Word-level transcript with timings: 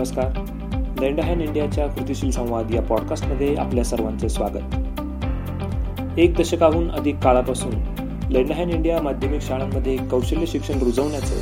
नमस्कार. 0.00 0.28
लेंडहॅन 1.00 1.40
इंडियाच्या 1.40 1.86
कृतीशील 1.86 2.30
संवाद 2.30 2.74
या 2.74 2.82
पॉडकास्टमध्ये 2.82 3.54
आपल्या 3.54 3.84
सर्वांचे 3.84 4.28
स्वागत. 4.28 4.74
एक 6.18 6.34
दशकाहून 6.34 6.90
अधिक 6.90 7.18
काळापासून 7.18 7.70
लेंडहॅन 8.30 8.70
इंडिया 8.70 9.02
माध्यमिक 9.02 9.40
शाळांमध्ये 9.42 9.96
कौशल्य 9.96 10.46
शिक्षण 10.46 10.78
रुजवण्याचं 10.78 11.34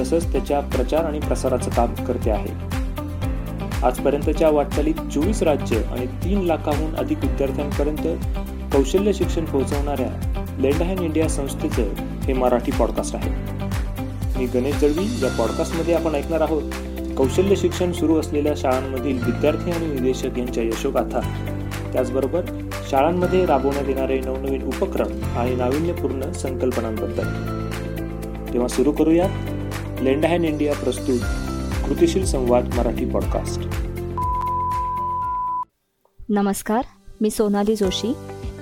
तसंच 0.00 0.32
त्याच्या 0.32 0.60
प्रचार 0.60 1.04
आणि 1.04 1.18
प्रसाराचं 1.18 1.70
काम 1.70 1.94
करते 1.94 2.30
आहे. 2.30 2.48
आजपर्यंतच्या 3.86 4.50
वाटचालीत 4.50 4.94
चोवीस 4.94 5.42
राज्य 5.42 5.76
आणि 5.76 6.06
तीन 6.06 6.40
लाखाहून 6.40 6.96
अधिक 6.96 7.18
विद्यार्थ्यांपर्यंत 7.22 8.26
कौशल्य 8.76 9.12
शिक्षण 9.12 9.44
पोहोचवणाऱ्या 9.44 10.42
लेंडहॅन 10.58 10.98
इंडिया 10.98 11.28
संस्थेचं 11.28 11.82
हे 12.24 12.32
मराठी 12.32 12.72
पॉडकास्ट 12.72 13.16
आहे. 13.16 13.30
मी 14.38 14.46
गणेश 14.46 14.80
दळवी 14.80 15.04
या 15.22 15.30
पॉडकास्टमध्ये 15.38 15.94
आपण 15.94 16.14
ऐकणार 16.14 16.40
आहोत. 16.40 16.62
कौशल्य 17.20 17.56
शिक्षण 17.56 17.92
सुरू 17.92 18.20
असलेल्या 18.20 18.52
शाळांमधील 18.56 19.24
विद्यार्थी 19.24 19.70
आणि 19.70 19.86
निदेशक 19.86 20.38
यांच्या 20.38 20.64
यशोगाथा. 20.64 21.20
त्याचबरोबर 21.92 22.40
शाळांमध्ये 22.90 23.46
राबवण्यात 23.46 23.88
येणारे 23.88 24.20
नवनवीन 24.20 24.62
उपक्रम 24.62 25.38
आणि 25.38 25.54
नाविन्यपूर्ण 25.54 26.32
संकल्पनांबद्दल. 26.32 27.24
तेव्हा 28.52 28.68
सुरू 28.68 28.92
करूया 28.92 29.28
लेंडहॅन 30.00 30.44
इंडिया 30.44 30.74
प्रस्तुत 30.74 31.18
कृतिशील 31.86 32.24
संवाद 32.24 32.70
मराठी 32.78 33.04
पॉडकास्ट. 33.04 33.60
नमस्कार 36.28 36.84
मी 37.20 37.30
सोनाली 37.30 37.76
जोशी 37.76 38.12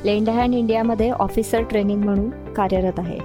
लेंडहॅन 0.04 0.54
इंडियामध्ये 0.54 1.10
ऑफिसर 1.10 1.62
ट्रेनिंग 1.62 2.04
म्हणून 2.04 2.30
कार्यरत 2.30 2.98
आहे. 2.98 3.18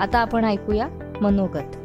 आता 0.00 0.18
आपण 0.18 0.44
ऐकूया 0.44 0.88
मनोगत. 1.20 1.77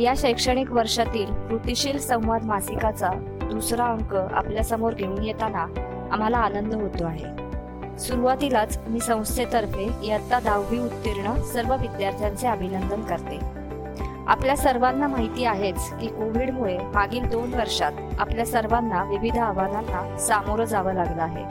या 0.00 0.12
शैक्षणिक 0.16 0.70
वर्षातील 0.72 1.32
कृतिशील 1.48 1.98
संवाद 1.98 2.44
मासिकाचा 2.44 3.08
दुसरा 3.50 3.84
अंक 3.84 4.14
आपल्यासमोर 4.14 4.92
घेऊन 4.92 5.22
येताना 5.22 5.66
आम्हाला 6.12 6.38
आनंद 6.38 6.74
होतो 6.74 7.04
आहे. 7.04 7.98
सुरुवातीलाच 7.98 8.78
मी 8.88 9.00
संस्थेतर्फे 9.00 9.90
इयत्ता 10.02 10.40
दहावी 10.40 10.78
उत्तीर्ण 10.78 11.42
सर्व 11.42 11.74
विद्यार्थ्यांचे 11.74 12.48
अभिनंदन 12.48 13.00
करते. 13.00 13.38
आपल्या 14.26 14.56
सर्वांना 14.56 15.08
माहिती 15.08 15.44
आहेच 15.44 15.90
की 16.00 16.06
कोविडमुळे 16.06 16.78
मागील 16.78 17.28
दोन 17.28 17.54
वर्षात 17.54 17.92
आपल्या 18.18 18.46
सर्वांना 18.46 19.04
विविध 19.04 19.38
आव्हानांना 19.38 20.16
सामोरं 20.18 20.64
जावं 20.64 20.94
लागलं 20.94 21.22
आहे. 21.22 21.44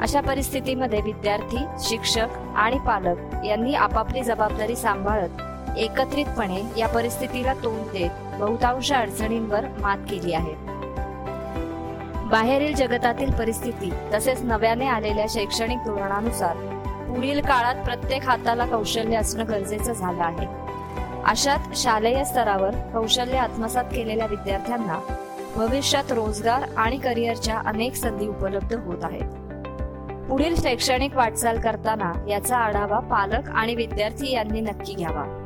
अशा 0.00 0.20
परिस्थितीमध्ये 0.20 1.00
विद्यार्थी 1.00 1.64
शिक्षक 1.80 2.26
आणि 2.56 2.78
पालक 2.86 3.44
यांनी 3.44 3.74
आपापली 3.74 4.22
जबाबदारी 4.22 4.76
सांभाळत 4.76 5.42
एकत्रितपणे 5.76 6.62
या 6.76 6.88
परिस्थितीला 6.88 7.54
तोंड 7.54 7.92
देत 7.92 8.40
बहुतांश 8.40 8.92
अडचणींवर 8.92 9.60
मात 9.80 9.98
केली 10.10 10.32
आहे. 10.32 10.54
बाहेरील 12.28 12.74
जगतातील 12.74 13.30
परिस्थिती 13.30 13.92
तसेच 14.14 14.42
नव्याने 14.42 14.86
आलेल्या 14.86 15.26
शैक्षणिक 15.28 15.78
धोरणानुसार 15.86 16.56
पुढील 17.08 17.40
काळात 17.40 17.74
प्रत्येक 17.84 18.22
हाताला 18.22 18.66
कौशल्य 18.66 19.16
असणं 19.16 19.44
गरजेचं 19.48 19.92
झालं 19.92 20.22
आहे. 20.22 20.46
अशात 21.24 21.58
शालेय 21.76 22.24
स्तरावर 22.24 22.70
कौशल्य 22.70 23.38
आत्मसात 23.38 23.84
केलेल्या 23.84 24.26
विद्यार्थ्यांना 24.26 25.00
भविष्यात 25.56 26.12
रोजगार 26.12 26.62
आणि 26.76 26.98
करिअरच्या 26.98 27.58
अनेक 27.66 27.94
संधी 27.94 28.26
उपलब्ध 28.26 28.74
होत 28.74 29.04
आहेत. 29.04 29.28
पुढील 30.28 30.54
शैक्षणिक 30.56 31.16
वाटचाल 31.16 31.60
करताना 31.60 32.12
याचा 32.28 32.56
आढावा 32.56 32.98
पालक 32.98 33.50
आणि 33.54 33.74
विद्यार्थी 33.74 34.32
यांनी 34.32 34.60
नक्की 34.60 34.94
घ्यावा. 34.94 35.45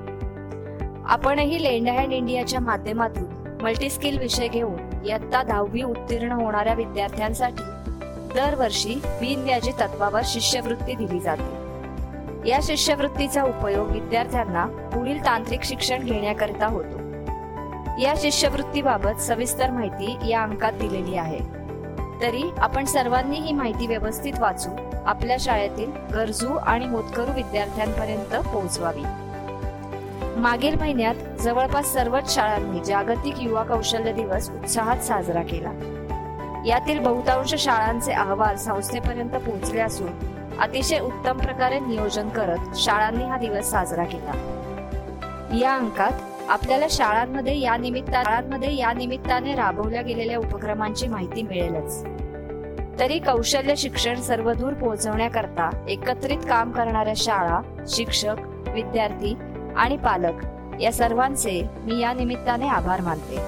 आपणही 1.11 1.63
लेंड 1.63 1.89
हँड 1.89 2.13
इंडियाच्या 2.13 2.61
माध्यमातून 2.61 3.59
मल्टीस्किल 3.63 4.19
विषय 4.19 4.49
घेऊन 4.49 5.07
इयत्ता 5.07 5.43
दहावी 5.43 5.83
उत्तीर्ण 5.83 6.33
होणाऱ्या 6.33 6.75
विद्यार्थ्यांसाठी 6.75 7.63
दरवर्षी 8.35 8.95
बिनव्याजी 9.07 9.71
तत्वावर 9.71 10.21
शिष्यवृत्ती 10.25 10.95
दिली 10.95 11.21
जाते. 11.21 12.49
या 12.49 12.59
शिष्यवृत्तीचा 12.63 13.43
उपयोग 13.43 13.91
विद्यार्थ्यांना 13.91 14.67
पुढील 14.67 15.25
तांत्रिक 15.25 15.63
शिक्षण 15.63 16.05
घेण्याकरिता 16.05 16.67
होतो. 16.67 16.99
या 18.01 18.15
शिष्यवृत्तीबाबत 18.17 19.21
सविस्तर 19.21 19.71
माहिती 19.71 20.31
या 20.31 20.43
अंकात 20.43 20.73
दिलेली 20.73 21.17
आहे. 21.17 21.39
तरी 22.23 22.51
आपण 22.59 22.85
सर्वांनी 22.85 23.37
ही 23.37 23.53
माहिती 23.53 23.87
व्यवस्थित 23.87 24.33
वाचू 24.39 24.71
आपल्या 25.05 25.37
शाळेतील 25.41 25.91
गरजू 26.15 26.57
आणि 26.57 26.87
होतकरू 26.87 27.33
विद्यार्थ्यांपर्यंत 27.33 28.49
पोहोचवावी. 28.49 29.03
मागील 30.41 30.75
महिन्यात 30.75 31.15
जवळपास 31.41 31.93
सर्वच 31.93 32.35
शाळांनी 32.35 32.85
जागतिक 32.85 33.35
युवा 33.41 33.63
कौशल्य 33.63 34.13
दिवस 34.13 34.51
उत्साहात 34.51 34.97
साजरा 34.97 35.43
केला. 35.43 35.73
यातील 36.67 36.99
बहुतांश 36.99 37.55
शाळांचे 37.55 38.13
अहवाल 38.13 38.57
संस्थेपर्यंत 38.57 39.31
पोहोचले 39.31 39.81
असून 39.81 40.09
अतिशय 40.61 40.99
उत्तम 40.99 41.39
प्रकारे 41.39 41.81
नियोजन 41.81 42.29
करत 42.29 42.77
शाळांनी 42.77 43.25
हा 43.25 43.37
दिवस 43.37 43.71
साजरा 43.71 44.05
केला. 44.05 44.33
या 45.61 45.75
अंकात 45.75 46.13
आपल्याला 46.49 46.87
शाळांमध्ये 46.91 47.61
या 47.61 47.77
निमित्ता 47.77 48.23
शाळांमध्ये 48.23 48.77
या 48.77 48.93
निमित्ताने 48.93 49.55
राबवल्या 49.55 50.03
गेलेल्या 50.03 50.39
उपक्रमांची 50.39 51.07
माहिती 51.07 51.43
मिळेलच. 51.43 52.05
तरी 53.01 53.19
कौशल्य 53.19 53.77
शिक्षण 53.77 54.15
सर्वदूर 54.15 54.73
पोहोचवण्याकरता 54.73 55.87
एकत्रित 55.89 56.39
काम 56.39 56.71
करणाऱ्या 56.71 57.15
शाळा 57.17 57.85
शिक्षक 57.89 58.35
विद्यार्थी 58.75 59.35
आणि 59.77 59.97
पालक 59.97 60.45
या 60.81 60.93
सर्वांचे 60.93 61.63
मी 61.85 62.01
या 62.01 62.13
निमित्ताने 62.13 62.69
आभार 62.69 63.01
मानते. 63.01 63.39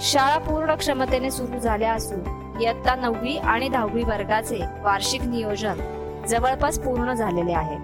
शाळा 0.00 0.38
पूर्ण 0.38 0.74
क्षमतेने 0.74 1.30
सुरू 1.30 1.58
झाल्या 1.58 1.92
असून 1.92 2.20
इयत्ता 2.60 2.94
नववी 2.94 3.36
आणि 3.36 3.68
दहावी 3.68 4.02
वर्गाचे 4.02 4.60
वार्षिक 4.82 5.22
नियोजन 5.22 5.74
जवळपास 6.28 6.78
पूर्ण 6.78 7.12
झालेले 7.12 7.52
आहे. 7.52 7.76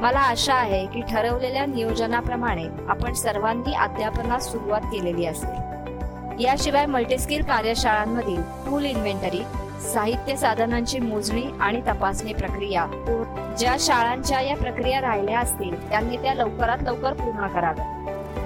मला 0.00 0.18
आशा 0.18 0.54
आहे 0.54 0.86
की 0.86 1.00
ठरवलेल्या 1.00 1.66
नियोजनाप्रमाणे 1.66 2.64
आपण 2.88 3.12
सर्वांनी 3.12 3.72
अध्यापनास 3.72 4.52
सुरुवात 4.52 4.80
केलेली 4.80 5.26
असेल. 5.26 6.42
याशिवाय 6.44 6.86
मल्टीस्किल 6.86 7.42
कार्यशाळांमधील 7.42 8.42
टूल 8.42 8.84
इन्व्हेंटरी 8.84 9.42
साहित्य 9.80 10.36
साधनांची 10.36 10.98
मोजणी 10.98 11.44
आणि 11.60 11.80
तपासणी 11.80 12.32
प्रक्रिया. 12.32 12.86
ज्या 13.58 13.76
शाळांच्या 13.78 14.40
या 14.40 14.56
प्रक्रिया 14.56 15.00
राहिल्या 15.00 15.40
असतील 15.40 15.90
त्यांनी 15.90 16.16
त्या 16.16 16.34
लवकरात 16.34 16.78
लवकर 16.82 17.12
पूर्ण 17.12 17.46
कराव्या. 17.46 17.84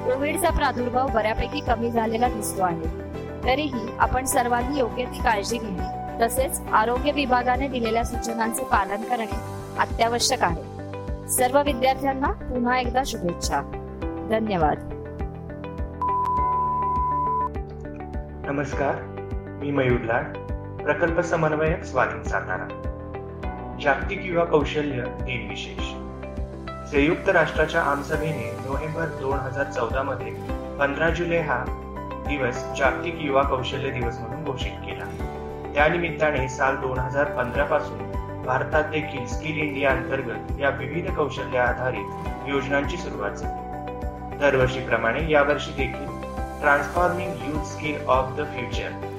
कोविडचा 0.05 0.51
प्रादुर्भाव 0.51 1.09
बऱ्यापैकी 1.09 1.61
कमी 1.61 1.91
झालेला 1.91 2.29
दिसतो 2.29 2.63
आहे. 2.63 3.11
तरीही 3.45 3.97
आपण 3.99 4.25
सर्वांनी 4.25 4.79
योग्य 4.79 5.05
ती 5.05 5.19
काळजी 5.19 5.59
घेणे 5.59 6.01
तसेच 6.23 6.61
आरोग्य 6.73 7.13
विभागाने 7.13 7.69
दिलेल्या 7.69 8.05
सूचनांचे 8.05 8.63
पालन 8.63 9.03
करणे 9.03 9.61
अत्यावश्यक 9.79 10.43
आहे. 10.43 10.63
सर्व 11.29 11.63
विद्यार्थ्यांना 11.63 12.31
पुन्हा 12.31 12.79
एकदा 12.79 13.03
शुभेच्छा. 13.07 13.61
धन्यवाद. 14.31 14.79
नमस्कार. 18.47 18.95
मी 19.63 19.71
मयूर 19.71 20.01
लाड. 20.01 20.25
प्रकल्प 20.91 21.21
समन्वयक 21.21 21.85
स्वाधीन 21.85 22.23
सातारा. 22.23 22.67
जागतिक 23.81 24.21
युवा 24.25 24.45
कौशल्य 24.45 25.03
दिन 25.03 25.49
विशेष. 25.49 25.85
संयुक्त 26.91 27.29
राष्ट्राच्या 27.29 27.83
आमसभेने 27.83 28.67
नोव्हेंबर 28.67 29.05
दोन 29.05 29.39
हजार 29.39 29.65
चौदा 29.65 30.03
मध्ये 30.03 30.31
पंधरा 30.79 31.11
जुलै 31.11 31.39
हा 31.39 31.65
दिवस 32.29 32.79
जागतिक 32.79 33.15
युवा 33.21 33.43
कौशल्य 33.43 33.91
दिवस 33.91 34.19
म्हणून 34.19 34.45
घोषित 34.45 34.73
केला. 34.73 35.05
त्यानिमित्ताने 35.75 36.49
साल 36.49 36.77
दोन 36.77 36.99
हजार 36.99 37.25
पंधरा 37.25 37.65
पासून 37.65 37.99
भारतात 38.47 38.85
देखील 38.85 39.27
स्किल 39.27 39.59
इंडिया 39.59 39.91
अंतर्गत 39.91 40.61
या 40.61 40.69
विविध 40.69 41.15
कौशल्य 41.15 41.59
आधारित 41.59 42.29
योजनांची 42.49 42.97
सुरुवात 42.97 43.31
झाली. 43.31 43.71
दरवर्षीप्रमाणे 44.39 45.31
यावर्षी 45.31 45.71
देखील 45.71 46.07
transforming 46.61 47.31
youth 47.31 47.65
skill 47.65 48.07
of 48.07 48.29
the 48.37 48.45
future 48.45 49.10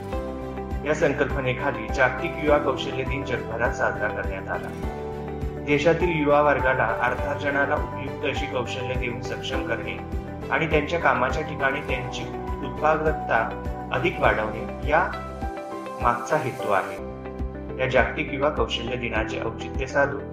या 0.86 0.94
संकल्पनेखाली 0.94 1.94
जागतिक 1.94 2.31
युवा 2.44 2.57
कौशल्य 2.57 3.04
दिन 3.04 3.24
जगभरात 3.24 3.72
साजरा 3.72 4.07
करण्यात 4.07 4.50
आला. 4.50 4.68
देशातील 5.66 6.22
युवा 6.22 6.42
वर्गाला 6.42 6.86
अर्थार्जनाला 7.01 7.75
उपयुक्त 7.75 8.25
अशी 8.25 8.45
कौशल्य 8.45 8.94
देऊन 8.94 9.22
सक्षम 9.22 9.68
करणे 9.68 9.98
आणि 10.51 10.68
त्यांच्या 10.68 11.00
कामाच्या 11.00 11.44
ठिकाणी 11.44 11.80
त्यांची 11.80 12.22
उत्पादकता 12.68 13.68
अधिक 13.94 14.19
वाढवणे 14.19 14.89
या 14.89 15.07
मागचा 16.01 16.38
हेतू 16.38 16.72
आहे. 16.72 17.12
या 17.80 17.88
जागतिक 17.88 18.34
युवा 18.34 18.50
कौशल्य 18.50 18.95
दिनाचे 18.95 19.39
औचित्य 19.39 19.86
साधून 19.86 20.24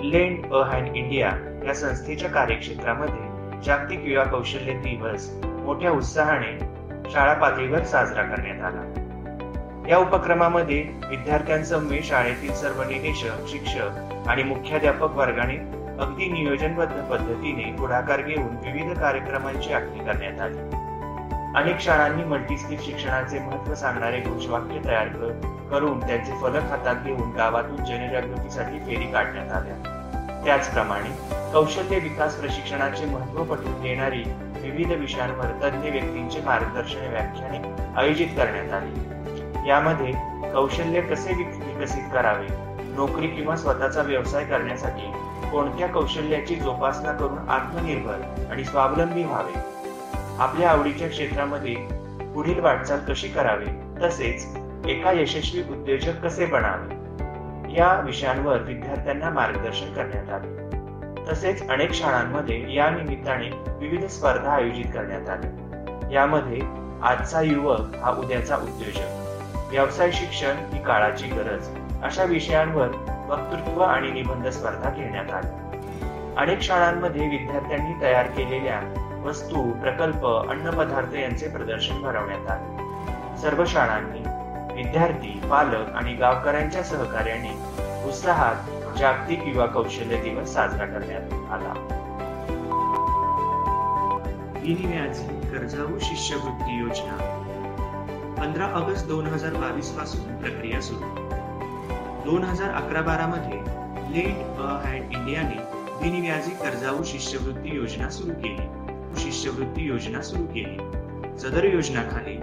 लेंड 0.00 0.52
अ 0.52 0.62
हँड 0.62 0.96
इंडिया 0.96 1.30
या 1.66 1.74
संस्थेच्या 1.74 2.30
कार्यक्षेत्रामध्ये 2.30 3.60
जागतिक 3.62 4.00
युवा 4.04 4.24
कौशल्य 4.24 4.72
दिवस 4.72 5.30
मोठ्या 5.44 5.90
उत्साहाने 5.90 6.58
शाळा 7.10 7.32
पातळीवर 7.32 7.82
साजरा 7.82 8.22
करण्यात 8.22 8.64
आला. 8.64 9.01
या 9.88 9.98
उपक्रमामध्ये 9.98 10.82
विद्यार्थ्यांसमवे 11.10 12.02
शाळेतील 12.02 12.52
सर्व 12.54 12.82
निदेशक 12.82 13.48
शिक्षक 13.48 14.28
आणि 14.28 14.42
मुख्याध्यापक 14.42 15.16
वर्गाने 15.16 15.56
अगदी 16.02 16.26
नियोजनबद्ध 16.26 17.02
पद्धतीने 17.02 17.72
पुढाकार 17.72 18.20
घेऊन 18.20 18.56
विविध 18.62 18.98
कार्यक्रमांची 18.98 19.72
आखणी 19.72 20.04
करण्यात 20.04 20.40
आली. 20.40 20.58
अनेक 21.56 21.80
शाळांनी 21.80 22.24
मल्टीस्किल 22.24 22.76
शिक्षणाचे 22.80 23.38
महत्त्व 23.38 23.74
सांगणारे 23.74 24.20
घोषवाक्य 24.20 24.78
तयार 24.84 25.08
करून 25.70 26.06
त्यांचे 26.06 26.32
फलक 26.42 26.62
हातात 26.62 26.96
घेऊन 27.04 27.30
गावातून 27.32 27.76
जनजागृतीसाठी 27.76 28.78
फेरी 28.78 29.12
काढण्यात 29.12 29.52
आल्या. 29.52 30.42
त्याचप्रमाणे 30.44 31.10
कौशल्य 31.52 31.98
विकास 31.98 32.36
प्रशिक्षणाचे 32.36 33.06
महत्त्व 33.06 33.44
पटवून 33.44 33.82
देणारी 33.82 34.22
विविध 34.60 34.92
विषयांवर 34.92 35.46
तज्ज्ञ 35.64 35.90
व्यक्तींचे 35.90 36.40
मार्गदर्शन 36.40 37.08
व्याख्याने 37.08 37.58
आयोजित 37.96 38.28
करण्यात 38.36 38.72
आली. 38.72 39.00
यामध्ये 39.66 40.12
कौशल्य 40.52 41.00
कसे 41.00 41.32
विकसित 41.34 42.02
करावे? 42.12 42.46
नोकरी 42.96 43.26
किंवा 43.26 43.56
स्वतःचा 43.56 44.02
व्यवसाय 44.02 44.44
करण्यासाठी 44.44 45.12
कोणत्या 45.50 45.88
कौशल्याची 45.88 46.54
जोपासना 46.54 47.12
करून 47.12 47.48
आत्मनिर्भर 47.48 48.46
आणि 48.50 48.64
स्वावलंबी 48.64 49.24
व्हावे? 49.24 49.58
आपल्या 50.38 50.70
आवडीच्या 50.70 51.08
क्षेत्रामध्ये 51.08 51.74
पुढील 52.34 52.60
वाटचाल 52.60 52.98
कशी 53.08 53.28
करावी? 53.28 53.66
तसेच 54.04 54.56
एका 54.86 55.12
यशस्वी 55.12 55.60
उद्योजक 55.60 56.20
कसे 56.24 56.46
बनावे? 56.46 57.02
या 57.74 58.00
विषयांवर 58.00 58.58
विद्यार्थ्यांना 58.58 59.30
मार्गदर्शन 59.30 59.94
करण्यात 59.94 60.30
आले. 60.30 60.62
तसेच 61.32 61.68
अनेक 61.68 61.92
शाळांमध्ये 61.92 62.74
या 62.74 62.90
निमित्ताने 62.90 63.50
विविध 63.78 64.04
स्पर्धा 64.04 64.50
आयोजित 64.50 64.84
करण्यात 64.84 65.28
आल्या. 65.28 65.50
यामध्ये 66.12 66.60
आजचा 67.02 67.40
युवक 67.40 67.80
हा 67.80 68.10
उद्याचा 68.10 68.56
उद्योजक. 68.56 69.21
व्यवसाय 69.72 70.10
शिक्षण 70.12 70.56
ही 70.72 70.82
काळाची 70.82 71.26
गरज. 71.26 71.68
अशा 72.02 72.24
विषयांवर 72.24 72.88
वक्तृत्व 73.28 73.82
आणि 73.82 74.10
निबंध 74.10 74.48
स्पर्धा 74.48 74.90
घेण्यात 74.90 75.30
आल्या 75.32 75.58
अनेक 76.36 76.60
शाळांमध्ये 76.60 77.28
विद्यार्थ्यांनी 77.28 78.02
तयार 78.02 78.26
केलेल्या 78.26 78.80
वस्तू 79.24 79.70
प्रकल्प 79.70 80.26
अन्नपदार्थ 80.26 81.14
यांचे 81.14 81.48
प्रदर्शन 81.48 82.02
भरवण्यात 82.02 82.50
आले. 82.50 82.82
सर्व 83.40 83.64
शाळांनी 83.64 84.18
विद्यार्थी 84.82 85.40
पालक 85.50 85.94
आणि 85.94 86.14
गावकऱ्यांच्या 86.14 86.82
सहकार्याने 86.82 87.58
उत्साहात 88.08 88.56
जागतिक 88.98 89.42
युवा 89.46 89.66
कौशल्य 89.66 90.16
दिवस 90.16 90.54
साजरा 90.54 90.86
करण्यात 90.86 91.32
आला. 91.32 91.98
कर्जाऊ 95.50 95.98
शिष्यवृत्ती 96.00 96.78
योजना. 96.78 97.41
पंधरा 98.42 98.66
ऑगस्ट 98.66 99.06
दोन 99.06 99.26
हजार 99.26 99.54
बावीसपासून 99.54 100.36
प्रक्रिया 100.36 100.80
सुरू. 100.80 101.08
दोन 102.24 102.44
हजार 102.44 102.70
अकरा 102.70 103.00
बारा 103.00 103.26
मध्ये 103.26 103.58
लेट 104.14 104.58
अ 104.58 104.80
हँड 104.84 105.12
इंडियाने 105.12 105.54
बिनव्याजी 106.02 106.50
कर्जाऊ 106.50 107.04
शिष्यवृत्ती 107.04 107.76
योजना 107.76 108.10
सुरू 108.10 108.32
केली. 108.32 108.66
शिष्यवृत्ती 109.22 109.82
योजना 109.82 110.22
सुरू 110.22 110.46
केली. 110.46 110.76
सदर 111.38 111.64
योजना 111.64 112.02
खाली 112.02 112.36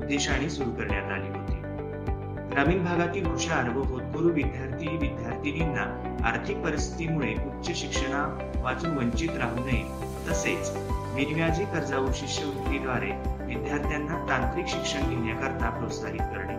उद्देशाने 0.00 0.50
सुरू 0.50 0.70
करण्यात 0.70 1.12
आली 1.12 1.28
होती. 1.28 1.54
ग्रामीण 2.54 2.84
भागातील 2.84 3.26
हुशार 3.26 3.68
व 3.68 3.82
होतकरू 3.82 4.28
विद्यार्थी 4.28 4.96
विद्यार्थिनींना 4.96 5.84
आर्थिक 6.28 6.56
परिस्थितीमुळे 6.56 7.34
उच्च 7.34 7.70
शिक्षणा 7.76 8.38
वाचून 8.62 8.96
वंचित 8.96 9.30
राहू 9.30 9.64
नये 9.64 9.84
तसेच 10.28 10.70
बिनव्याजी 11.14 11.64
कर्जाऊ 11.64 12.06
शिष्यवृत्तीद्वारे 12.14 13.10
विद्यार्थ्यांना 13.46 14.14
तांत्रिक 14.28 14.66
शिक्षण 14.66 15.08
घेण्याकरता 15.08 15.68
प्रोत्साहित 15.70 16.20
करणे. 16.20 16.54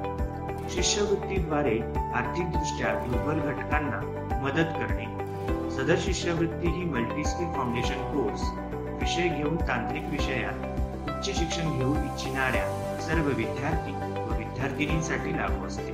शिष्यवृत्तीद्वारे 0.70 1.80
आर्थिकदृष्ट्या 2.16 2.94
दुर्बल 3.06 3.40
घटकांना 3.40 4.00
मदत 4.44 4.72
करणे. 4.78 5.06
सदर 5.72 5.96
शिष्यवृत्ती 6.00 6.68
ही 6.68 6.84
मल्टीस्किल 6.86 7.52
फाउंडेशन 7.54 8.02
कोर्स 8.14 8.42
विषय 9.02 9.28
घेऊन 9.28 9.56
तांत्रिक 9.56 10.04
विषयात 10.10 10.54
उच्च 11.10 11.38
शिक्षण 11.38 11.78
घेऊ 11.78 11.94
इच्छिणाऱ्या 11.94 13.00
सर्व 13.02 13.28
विद्यार्थी 13.28 13.92
व 14.22 14.38
विद्यार्थिनींसाठी 14.38 15.38
लागू 15.38 15.66
असते. 15.68 15.92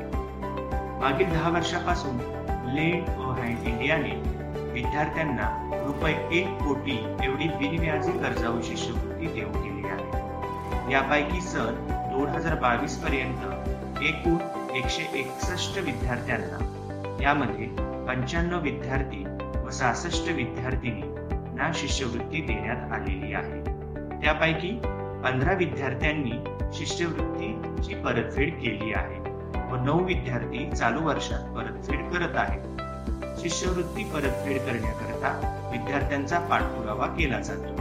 मागील 1.00 1.30
दहा 1.30 1.50
वर्षापासून 1.50 2.18
लेंड 2.76 3.10
व 3.10 3.32
हँड 3.32 3.68
इंडियाने 3.68 4.42
विद्यार्थ्यांना 4.74 5.78
रुपये 6.02 6.40
एक 6.40 6.48
कोटी 6.58 6.94
एवढी 7.26 7.48
बिनव्याजी 7.58 8.12
कर्जाऊ 8.12 8.62
शिष्यवृत्ती 8.62 9.28
देऊ 9.28 9.50
केली 9.54 9.88
आहे. 9.88 10.94
यापैकी 10.94 11.42
सन 11.42 11.76
दोन 12.14 12.30
हजार 12.30 12.56
बावीस 12.60 12.96
पर्यंत 12.98 14.02
एकूण 14.04 14.38
एकशे 14.76 15.04
एकसष्ट 15.20 15.78
विद्यार्थ्यांना 15.78 17.20
यामध्ये 17.22 17.68
पंच्याण्णव 18.08 18.60
विद्यार्थी 18.60 19.24
व 19.66 19.70
सहासष्ट 19.70 20.32
विद्यार्थिनी 20.32 21.02
यांना 21.02 21.72
शिष्यवृत्ती 21.76 22.42
देण्यात 22.42 22.92
आलेली 22.92 23.34
आहे. 23.34 23.62
त्यापैकी 24.22 24.72
पंधरा 25.24 25.54
विद्यार्थ्यांनी 25.54 26.44
शिष्यवृत्तीची 26.74 27.96
परतफेड 27.96 28.60
केली 28.62 28.94
आहे 28.94 29.20
व 29.72 29.84
नऊ 29.86 30.04
विद्यार्थी 30.04 30.70
चालू 30.72 31.08
वर्षात 31.08 31.56
परतफेड 31.56 32.10
करत 32.10 32.36
आहेत. 32.36 32.81
शिष्यवृत्ती 33.42 34.04
परतफेड 34.04 34.58
करण्याकरता 34.62 35.30
विद्यार्थ्यांचा 35.72 36.40
पाठपुरावा 36.40 37.08
केला 37.08 37.40
जातो. 37.40 37.74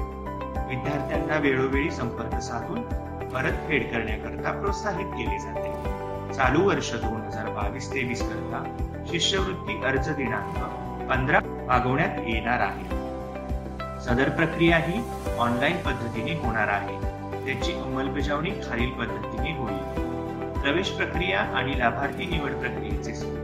विद्यार्थ्यांना 0.69 1.39
वेळोवेळी 1.39 1.91
संपर्क 1.91 2.41
साधून 2.41 2.83
परतफेड 3.29 3.93
करण्याकरता 3.93 4.53
प्रोत्साहित 4.53 5.07
केले 5.07 5.39
जाते. 5.39 5.73
चालू 6.35 6.69
वर्ष 6.69 6.95
दोन 6.95 7.21
हजार 7.21 7.49
बावीस 7.49 7.95
तेवीस 7.95 8.23
करता 8.23 8.77
शिष्यवृत्ती 9.07 9.85
अर्ज 9.85 10.09
दिनांक 10.09 10.57
पंधरा 11.11 11.39
मागवण्यात 11.45 12.19
येणार 12.27 12.61
आहे. 12.61 12.85
सदर 14.05 14.29
प्रक्रिया 14.29 14.77
ही 14.77 15.03
ऑनलाईन 15.39 15.77
पद्धतीने 15.77 16.33
होणार 16.33 16.69
आहे. 16.69 17.01
त्याची 17.47 17.73
अंमलबजावणी 17.73 18.51
खालील 18.51 18.91
पद्धतीने 18.91 19.57
होईल. 19.57 19.79
प्रवेश 20.61 20.91
प्रक्रिया 20.91 21.41
आणि 21.41 21.79
लाभार्थी 21.79 22.27
निवड 22.27 22.51
प्रक्रियेचे 22.51 23.40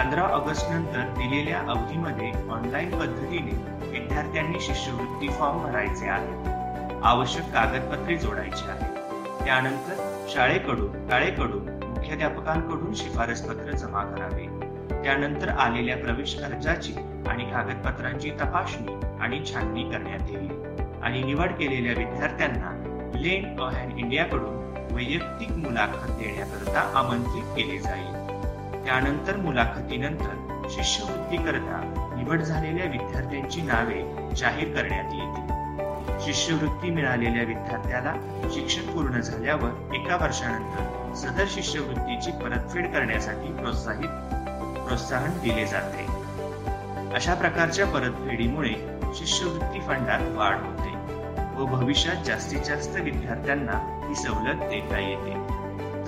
पंधरा 0.00 0.22
ऑगस्ट 0.22 0.68
नंतर 0.70 1.00
दिलेल्या 1.16 1.58
अवधीमध्ये 1.58 2.30
ऑनलाईन 2.50 2.90
पद्धतीने 2.90 3.52
विद्यार्थ्यांनी 3.90 4.60
शिष्यवृत्ती 4.60 5.28
फॉर्म 5.28 5.58
भरायचे 5.62 6.08
आहे 6.08 7.00
आवश्यक 7.04 7.44
कागदपत्रे 7.44 8.16
जोडायची 8.16 8.68
आहे 8.68 8.88
त्यानंतर 9.44 10.24
शाळेकडून 10.28 11.08
शाळेकडून 11.10 11.68
मुख्याध्यापकांकडून 11.84 12.94
शिफारस 12.94 13.42
पत्र 13.42 13.76
जमा 13.76 14.04
करावे. 14.04 14.46
त्यानंतर 15.02 15.48
आलेल्या 15.48 15.96
प्रवेश 15.96 16.36
अर्जाची 16.36 16.92
आणि 17.28 17.44
कागदपत्रांची 17.44 18.30
तपासणी 18.30 18.94
आणि 19.20 19.44
छाननी 19.44 19.82
करण्यात 19.82 20.30
येईल. 20.30 20.50
आणि 21.02 21.22
निवड 21.22 21.52
केलेल्या 21.52 21.92
विद्यार्थ्यांना 21.98 22.72
लेन 23.14 23.60
अँड 23.60 23.98
इंडियाकडून 23.98 24.94
वैयक्तिक 24.94 25.50
मुलाखत 25.50 26.10
देण्याकरता 26.10 26.90
आमंत्रित 26.94 27.44
केले 27.56 27.78
जाईल. 27.78 28.19
त्यानंतर 28.84 29.36
मुलाखतीनंतर 29.36 30.66
शिष्यवृत्ती 30.70 31.36
करता 31.36 31.82
निवड 32.16 32.42
झालेल्या 32.42 32.86
विद्यार्थ्यांची 32.90 33.60
नावे 33.62 34.02
जाहीर 34.36 34.74
करण्यात 34.76 35.12
येतील. 35.12 35.58
शिष्यवृत्ती 36.20 36.90
मिळालेल्या 36.90 37.42
विद्यार्थ्याला 37.44 38.14
शिक्षण 38.54 38.82
पूर्ण 38.82 39.20
झाल्यावर 39.20 39.94
एका 39.94 40.16
वर्षानंतर 40.16 41.14
सदर 41.14 41.44
शिष्यवृत्तीची 41.48 42.30
परतफेड 42.30 42.92
करण्यासाठी 42.92 43.52
प्रोत्साहित 43.52 44.08
प्रोत्साहन 44.86 45.38
दिले 45.42 45.66
जाते. 45.66 46.06
अशा 47.14 47.34
प्रकारच्या 47.34 47.86
परतफेडीमुळे 47.86 48.74
शिष्यवृत्ती 49.14 49.80
फंडात 49.80 50.20
वाढ 50.36 50.56
होते 50.56 50.94
व 51.56 51.66
भविष्यात 51.66 52.24
जास्तीत 52.24 52.60
जास्त 52.60 52.96
विद्यार्थ्यांना 53.00 54.06
ही 54.08 54.14
सवलत 54.14 54.68
देता 54.70 54.98
येते. 54.98 55.34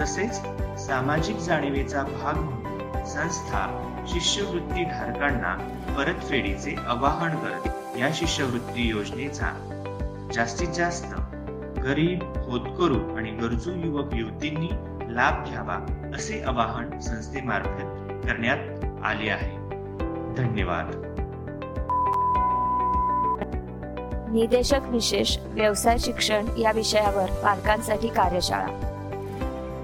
तसेच 0.01 0.41
सामाजिक 0.87 1.37
जाणीवेचा 1.37 2.03
भाग 2.03 2.37
म्हणून 2.37 2.62
संस्था 3.07 3.89
शिष्यवृत्ती 4.09 4.85
धारकांना 4.85 5.57
परतफेडीचे 5.97 6.77
आवाहन 6.89 7.37
करते. 7.37 8.01
या 8.01 8.09
शिष्यवृत्ती 8.15 8.89
योजनेचा 8.89 9.69
जास्तीत 10.35 10.69
जास्त 10.69 11.15
गरीब 11.79 12.23
होतकरू 12.23 13.17
आणि 13.17 13.31
गरजू 13.31 13.73
युवक 13.73 14.15
युवतींनी 14.15 14.69
लाभ 15.15 15.51
घ्यावा 15.51 16.11
असे 16.15 16.43
आवाहन 16.43 17.01
संस्थेमार्फत 17.01 17.83
करण्यात 18.29 18.85
आले 19.05 19.31
आहे. 19.31 19.57
धन्यवाद. 20.35 21.09
निदेशक 24.33 24.81
विशेष 24.85 25.39
व्यवसाय 25.41 25.99
शिक्षण 25.99 26.47
या 26.59 26.73
विषयावर 26.73 27.27
पालकांसाठी 27.27 28.09
कार्यशाळा. 28.09 28.92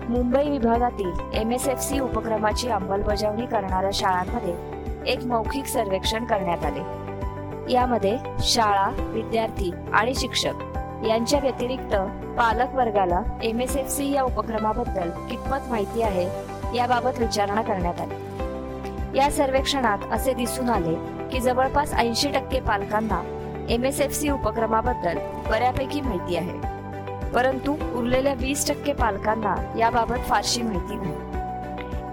मुंबई 0.09 0.51
विभागातील 0.51 1.13
एम 1.35 1.53
एस 1.53 1.69
एफ 1.69 1.81
सी 1.81 1.99
उपक्रमाची 2.01 2.69
अंमलबजावणी 2.69 3.47
करणाऱ्या 3.47 3.91
शाळांमध्ये 3.95 4.55
एक 5.13 5.25
मौखिक 5.25 5.67
सर्वेक्षण 5.67 6.25
करण्यात 6.25 6.65
आले. 6.65 6.81
यामध्ये 7.73 8.17
शाळा 8.41 8.89
विद्यार्थी 8.99 9.71
आणि 9.93 10.15
शिक्षक 10.15 10.53
यांच्या 11.07 11.39
व्यतिरिक्त 11.39 11.95
पालक 12.39 12.75
वर्गाला 12.75 13.23
एम 13.43 13.61
एस 13.61 13.77
एफ 13.77 13.91
सी 13.91 14.11
या 14.13 14.23
उपक्रमाबद्दल 14.23 15.11
कितपत 15.11 15.69
माहिती 15.71 16.03
आहे 16.03 16.25
याबाबत 16.77 17.19
विचारणा 17.19 17.63
करण्यात 17.63 18.01
आली. 18.01 19.19
या 19.19 19.31
सर्वेक्षणात 19.31 19.99
असे 20.13 20.35
दिसून 20.35 20.71
आले 20.71 20.95
की 21.29 21.41
जवळपास 21.41 21.95
ऐंशी 21.95 22.31
टक्के 22.31 22.61
पालकांना 22.61 23.23
एम 23.71 23.85
एस 23.85 24.01
एफ 24.01 24.13
सी 24.13 24.31
उपक्रमाबद्दल 24.31 25.19
बऱ्यापैकी 25.51 26.01
माहिती 26.01 26.37
आहे. 26.37 26.78
परंतु 27.35 27.99
उरलेल्या 27.99 28.33
वीस 28.33 28.69
टक्के 28.69 28.93
पालकांना 28.93 29.79
याबाबत 29.79 30.17
फारशी 30.29 30.63
माहिती 30.63 30.95
नाही. 30.95 31.29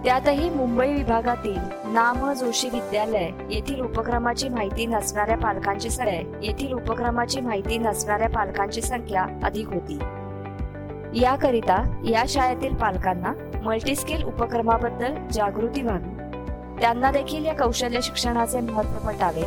त्यातही 0.03 0.50
मुंबई 0.50 0.93
विभागातील 0.93 1.60
नाम 1.86 2.34
जोशी 2.34 2.69
विद्यालय 2.69 3.29
येथील 3.50 3.81
उपक्रमाची 3.81 4.50
माहिती 4.50 4.86
नसणाऱ्या 4.86 5.38
पालकांची 5.38 5.89
संख्या 5.89 6.13
येथील 6.13 6.74
उपक्रमाची 6.74 7.41
माहिती 7.41 7.77
नसणाऱ्या 7.77 8.29
पालकांची 8.29 8.81
संख्या 8.81 9.25
अधिक 9.43 9.67
होती. 9.67 10.00
याकरिता 11.22 12.01
या 12.10 12.24
शाळेतील 12.27 12.75
पालकांना 12.75 13.34
मल्टीस्किल 13.63 14.24
उपक्रमाबद्दल 14.24 15.15
जागृती 15.31 15.81
व्हावी. 15.81 16.15
त्यांना 16.81 17.12
देखील 17.12 17.45
या 17.45 17.55
कौशल्य 17.55 18.01
शिक्षणाचे 18.01 18.60
महत्त्व 18.60 19.07
पटावे. 19.07 19.43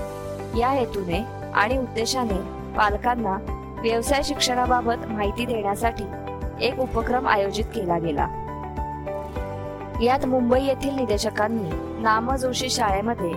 या 0.59 0.69
हेतूने 0.69 1.25
आणि 1.55 1.79
उद्देशाने 1.79 2.39
पालकांना 2.77 3.58
व्यवसाय 3.83 4.23
शिक्षणाबाबत 4.25 5.07
माहिती 5.09 5.45
देण्यासाठी 5.47 6.05
एक 6.67 6.79
उपक्रम 6.81 7.29
आयोजित 7.29 7.65
केला 7.65 7.99
गेला. 7.99 8.27
यात 10.03 10.25
मुंबई 10.27 10.61
येथील 10.63 10.95
निदेशकांनी 10.95 11.71
नाम 12.03 12.35
जोशी 12.37 12.69
शाळेमध्ये 12.71 13.33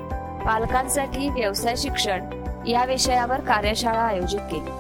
पालकांसाठी 0.45 1.29
व्यवसाय 1.29 1.75
शिक्षण 1.75 2.25
या 2.67 2.86
विषयावर 2.86 3.39
कार्यशाळा 3.39 4.00
आयोजित 4.00 4.39
केली. 4.39 4.71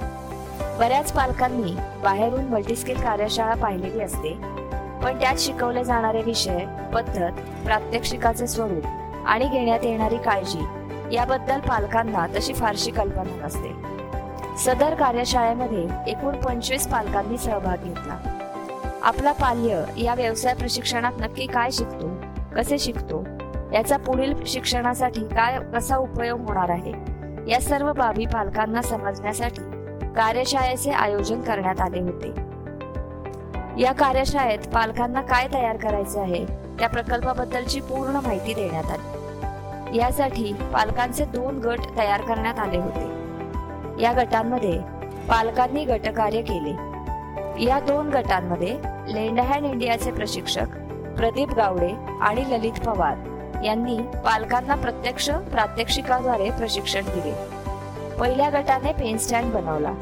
बऱ्याच 0.79 1.11
पालकांनी 1.11 1.75
बाहेरून 2.03 2.45
मल्टीस्किल 2.45 3.01
कार्यशाळा 3.01 3.53
पाहिलेली 3.53 4.01
असते 4.01 4.33
पण 5.03 5.19
त्यात 5.19 5.35
शिकवले 5.39 5.83
जाणारे 5.83 6.21
विषय 6.21 6.65
पद्धत 6.93 7.39
प्रात्यक्षिकाचे 7.65 8.47
स्वरूप 8.47 8.85
आणि 9.25 9.47
घेण्यात 9.47 9.83
येणारी 9.83 10.17
काळजी 10.17 11.15
याबद्दल 11.15 11.59
पालकांना 11.59 12.25
तशी 12.27 12.53
फारशी 12.53 12.91
कल्पना 12.91 13.45
नसते. 13.45 14.00
सदर 14.65 14.93
कार्यशाळेमध्ये 14.93 16.11
एकूण 16.11 16.35
पंचवीस 16.41 16.87
पालकांनी 16.87 17.37
सहभाग 17.37 17.83
घेतला. 17.83 18.17
आपला 19.03 19.31
पाल्य 19.31 19.81
या 19.97 20.13
व्यवसाय 20.13 20.53
प्रशिक्षणात 20.53 21.11
नक्की 21.19 21.45
काय 21.45 21.71
शिकतो 21.71 22.09
कसे 22.55 22.77
शिकतो 22.79 23.23
याचा 23.73 23.97
पुढील 23.97 24.33
शिक्षणासाठी 24.47 25.21
काय 25.21 25.57
कसा 25.73 25.97
उपयोग 25.97 26.41
होणार 26.41 26.69
आहे 26.69 26.91
या 27.51 27.59
सर्व 27.61 27.91
बाबी 27.93 28.25
पालकांना 28.25 28.81
समजण्यासाठी 28.81 29.61
कार्यशाळेचे 30.15 30.91
आयोजन 30.91 31.41
करण्यात 31.41 31.81
आले 31.81 31.99
होते. 31.99 32.33
या 33.81 33.91
कार्यशाळेत 33.91 34.67
पालकांना 34.73 35.21
काय 35.21 35.47
तयार 35.53 35.77
करायचे 35.77 36.19
आहे 36.19 36.45
त्या 36.79 36.89
प्रकल्पाबद्दलची 36.89 37.79
पूर्ण 37.79 38.19
माहिती 38.23 38.53
देण्यात 38.53 38.91
आली. 38.91 39.97
यासाठी 39.97 40.53
पालकांचे 40.73 41.25
दोन 41.25 41.59
गट 41.59 41.79
तयार 41.97 42.21
करण्यात 42.21 42.59
आले 42.59 42.77
होते. 42.77 43.10
या 43.99 44.11
गटांमध्ये 44.11 44.77
पालकांनी 45.29 45.85
गटकार्य 45.85 46.41
केले. 46.41 46.71
या 47.65 47.79
दोन 47.79 48.09
गटांमध्ये 48.09 48.77
लेंडहँड 49.07 49.65
इंडियाचे 49.65 50.11
प्रशिक्षक 50.11 50.77
प्रदीप 51.17 51.53
गावडे 51.53 51.91
आणि 52.21 52.43
ललित 52.49 52.79
पवार 52.85 53.17
यांनी 53.63 53.97
पालकांना 53.97 54.75
प्रत्यक्ष 54.75 55.29
प्रात्यक्षिकाद्वारे 55.29 56.49
प्रशिक्षण 56.49 57.01
दिले. 57.05 57.33
पहिल्या 58.19 58.49
गटाने 58.49 58.91
पेन 58.93 59.17
स्टँड 59.17 59.53
बनवला. 59.53 59.93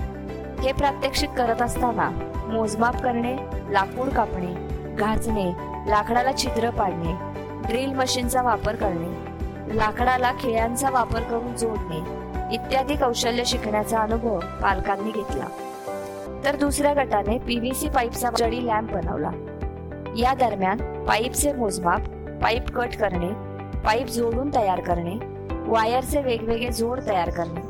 हे 0.61 0.71
प्रात्यक्षिक 0.71 1.29
करत 1.29 1.61
असताना 1.61 2.09
मोजमाप 2.47 3.01
करणे 3.01 3.35
लाकूड 3.73 4.09
कापणे 4.09 4.53
घाचणे 4.95 5.51
लाकडाला 5.87 6.31
छिद्र 6.37 6.69
पाडणे 6.69 7.13
ड्रिल 7.67 7.93
मशीनचा 7.93 8.41
वापर 8.41 8.75
करणे 8.75 9.29
लाकडाला 9.77 10.31
खिळ्यांचा 10.39 10.89
वापर 10.89 11.19
करून 11.19 11.55
जोडणे 11.55 12.28
इत्यादी 12.51 12.95
कौशल्य 12.95 13.43
शिकण्याचा 13.45 13.99
अनुभव 13.99 14.39
पालकांनी 14.39 15.11
घेतला. 15.11 15.47
तर 16.45 16.55
दुसऱ्या 16.55 16.93
गटाने 16.93 17.37
पीव्हीसी 17.37 17.89
पाईपचा 17.89 18.29
जडी 18.37 18.67
लॅम्प 18.67 18.91
बनवला. 18.91 19.31
या 20.17 20.33
दरम्यान 20.33 21.05
पाईपचे 21.05 21.53
मोजमाप 21.53 22.01
पाईप 22.41 22.69
कट 22.69 22.95
करणे 22.95 23.29
पाईप 23.79 24.07
जोडून 24.07 24.55
तयार 24.55 24.79
करणे 24.79 25.17
वायरचे 25.65 26.21
वेगवेगळे 26.21 26.71
जोड 26.71 26.99
तयार 27.07 27.29
करणे 27.29 27.67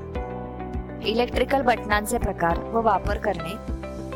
इलेक्ट्रिकल 1.09 1.61
बटनांचे 1.61 2.17
प्रकार 2.17 2.59
व 2.59 2.81
वापर 2.81 3.17
करणे 3.17 3.55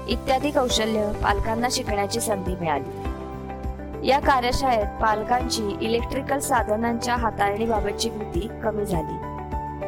इत्यादी 0.08 0.52
कौशल्य 0.52 1.12
पालकांना 1.24 1.68
शिकण्याची 1.72 2.20
संधी 2.20 2.56
मिळाली. 2.56 4.08
या 4.08 4.20
कार्यशाळेत 4.20 5.02
पालकांची 5.02 5.78
इलेक्ट्रिकल 5.82 6.40
साधनांच्या 6.40 7.16
हाताळणीबाबतची 7.16 8.10
भीती 8.10 8.48
कमी 8.64 8.86
झाली. 8.86 9.33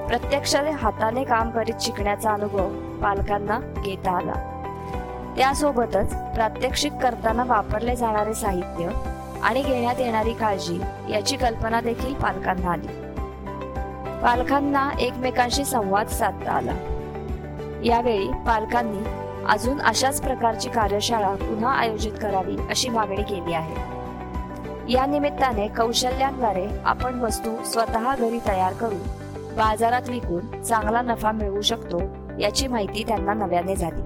प्रत्यक्षाने 0.08 0.72
हाताने 0.72 1.24
काम 1.24 1.50
करीत 1.50 1.74
शिकण्याचा 1.82 2.32
अनुभव 2.32 2.68
पालकांना 3.04 3.60
घेता 3.60 4.12
आला. 4.12 4.34
त्यासोबतच 5.38 6.16
प्रात्यक्षिक 6.36 6.94
करताना 6.94 7.44
वापरले 7.44 7.96
जाणारे 7.96 8.34
साहित्य 8.34 8.90
आणि 9.44 9.62
घेण्यात 9.62 9.96
येणारी 10.00 10.34
काळजी 10.34 10.80
याची 11.10 11.38
कल्पना 11.38 11.82
देखील 11.82 12.14
पालकांना 12.14 12.72
आली. 12.72 12.88
पालकांना 14.22 14.90
एकमेकांशी 15.00 15.66
संवाद 15.66 16.08
साधता 16.08 16.52
आला. 16.52 16.72
यावेळी 17.84 18.28
पालकांनी 18.28 19.04
अजून 19.50 19.82
अशाच 19.82 20.22
प्रकारची 20.22 20.70
कार्यशाळा 20.70 21.36
पुन्हा 21.36 21.72
आयोजित 21.72 22.12
करावी 22.22 22.58
अशी 22.70 22.90
मागणी 22.90 23.24
केली 23.24 23.54
आहे. 23.54 23.76
या 24.94 25.06
निमित्ताने 25.06 25.68
कौशल्यांद्वारे 25.68 26.68
आपण 26.86 27.20
वस्तू 27.20 27.64
स्वतः 27.66 28.16
घरी 28.16 28.40
तयार 28.48 28.74
करू. 28.74 29.25
बाजारात 29.56 30.10
विकून 30.10 30.62
चांगला 30.62 31.02
नफा 31.02 31.32
मिळवू 31.32 31.62
शकतो 31.62 32.02
याची 32.40 32.68
माहिती 32.68 33.04
त्यांना 33.08 33.34
नव्याने 33.34 33.76
झाली. 33.76 34.02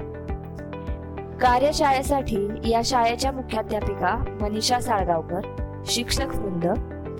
कार्यशाळेसाठी 1.38 2.48
या 2.66 2.82
शाळेच्या 2.86 3.32
मुख्याध्यापिका 3.32 4.38
मनीषा 4.42 4.80
साळगावकर 4.80 5.42
शिक्षक 5.86 6.36
वृंद 6.36 6.68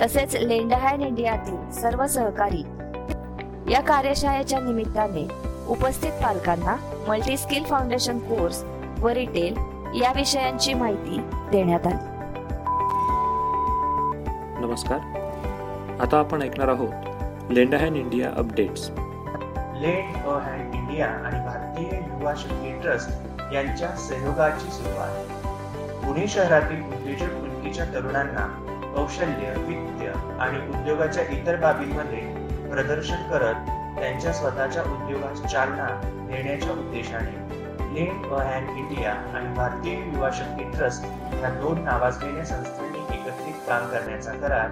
तसेच 0.02 0.36
लेंडहँड 0.36 1.02
इंडियातील 1.02 1.72
सर्व 1.72 2.06
सहकारी 2.08 2.64
या 3.72 3.82
कार्यशाळेच्या 3.82 4.60
निमित्ताने 4.60 5.28
उपस्थित 5.68 6.12
पालकांना 6.12 6.76
मल्टीस्किल 7.08 7.64
फाउंडेशन 7.64 8.20
कोर्स 8.20 8.64
व 9.00 9.08
रिटेल 9.08 9.58
या 10.02 10.12
विषयांची 10.16 10.74
माहिती 10.74 11.22
देण्यात 11.52 11.88
आली. 11.88 12.08
नमस्कार. 14.66 15.00
आता 16.00 16.20
आपण 16.20 16.42
ऐकणार 16.42 16.68
आहोत 16.68 17.09
lend a hand 17.52 17.96
India 17.96 18.30
updates. 18.38 18.90
Lend 19.82 20.16
a 20.26 20.40
hand 20.40 20.76
India 20.76 21.08
आणि 21.08 21.40
भारतीय 21.46 21.98
युवा 21.98 22.34
शक्ती 22.38 22.82
ट्रस्ट 22.82 23.10
यांच्या 23.54 23.90
सहयोगाची 23.96 24.72
सुरुवात. 24.72 25.10
पुणे 26.06 26.28
शहरातील 26.28 26.84
उद्योजक 26.84 27.34
वृत्तीच्या 27.34 27.86
तरुणांना 27.86 28.46
कौशल्य 28.96 29.54
वित्त 29.58 30.18
आणि 30.40 30.80
उद्योगाच्या 30.80 31.24
इतर 31.24 31.56
बाबींमध्ये 31.56 32.22
प्रदर्शन 32.70 33.16
करत 33.16 33.70
त्यांच्या 34.00 34.34
स्वतःच्या 34.34 34.84
उद्योगास 34.84 35.52
चालना 35.52 35.88
देण्याच्या 36.04 36.72
उद्देशाने 36.72 37.50
लेंड 37.96 38.26
अ 38.26 38.38
हँड 38.38 38.78
इंडिया 38.78 39.12
आणि 39.12 39.54
भारतीय 39.54 39.94
युवा 39.94 40.30
शक्ती 40.34 40.64
ट्रस्ट 40.64 41.06
या 41.44 41.50
दोन 41.50 41.84
नावाजलेल्या 41.84 42.46
संस्थांनी 42.46 43.00
एकत्रित 43.00 43.68
काम 43.68 43.88
करण्याचा 43.88 44.32
करार 44.32 44.68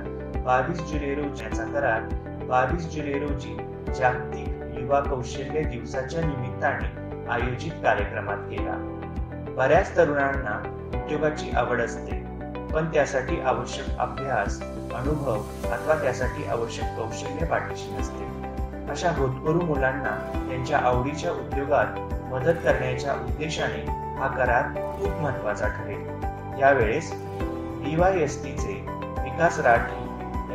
बावीस 0.45 0.77
जुलै 0.77 1.15
रोजीचा 1.15 1.63
करार 1.63 2.01
बावीस 2.47 2.85
जुलै 2.87 3.19
रोजी 3.19 3.55
जागतिक 3.95 4.79
युवा 4.79 4.99
कौशल्य 4.99 5.61
दिवसाच्या 5.61 6.21
निमित्ताने 6.21 6.87
आयोजित 7.29 7.71
कार्यक्रमात 7.83 8.37
केला 8.37 8.75
बऱ्याच 9.57 9.97
तरुणांना 9.97 10.61
उद्योगाची 10.97 11.49
आवड 11.51 11.81
असते 11.81 12.11
पण 12.73 12.85
त्यासाठी 12.93 13.39
आवश्यक 13.41 13.97
अभ्यास 13.99 14.61
अनुभव 14.93 15.35
अथवा 15.71 15.95
त्यासाठी 16.01 16.45
आवश्यक 16.45 16.85
कौशल्य 16.85 17.45
पाठीशी 17.45 17.91
नसते. 17.91 18.25
अशा 18.91 19.11
होतकरू 19.11 19.61
मुलांना 19.61 20.43
त्यांच्या 20.49 20.77
आवडीच्या 20.77 21.31
उद्योगात 21.31 21.99
मदत 22.23 22.63
करण्याच्या 22.63 23.13
उद्देशाने 23.13 23.85
हा 24.19 24.27
करार 24.27 24.63
खूप 24.99 25.09
महत्त्वाचा 25.09 25.67
ठरेल. 25.67 26.07
यावेळेस 26.61 27.11
डीवायएसटीचे 27.83 28.85
विकास 29.23 29.59
राठी 29.59 30.06